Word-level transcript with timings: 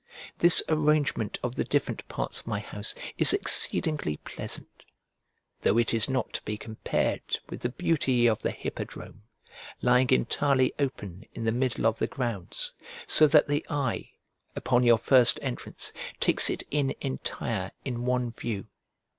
This 0.39 0.63
arrangement 0.67 1.37
of 1.43 1.53
the 1.53 1.63
different 1.63 2.07
parts 2.07 2.39
of 2.39 2.47
my 2.47 2.57
house 2.59 2.95
is 3.19 3.33
exceedingly 3.33 4.17
pleasant, 4.17 4.83
though 5.61 5.77
it 5.77 5.93
is 5.93 6.09
not 6.09 6.33
to 6.33 6.41
be 6.41 6.57
compared 6.57 7.39
with 7.49 7.59
the 7.61 7.69
beauty 7.69 8.25
of 8.25 8.41
the 8.41 8.49
hippodrome,' 8.49 9.21
lying 9.83 10.09
entirely 10.09 10.73
open 10.79 11.25
in 11.35 11.43
the 11.43 11.51
middle 11.51 11.85
of 11.85 11.99
the 11.99 12.07
grounds, 12.07 12.73
so 13.05 13.27
that 13.27 13.47
the 13.47 13.63
eye, 13.69 14.09
upon 14.55 14.81
your 14.83 14.97
first 14.97 15.37
entrance, 15.43 15.93
takes 16.19 16.49
it 16.49 16.63
in 16.71 16.95
entire 17.01 17.71
in 17.85 18.03
one 18.03 18.31
view. 18.31 18.65